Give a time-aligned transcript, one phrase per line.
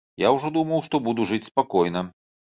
[0.21, 2.03] Я ўжо думаў, што буду жыць спакойна.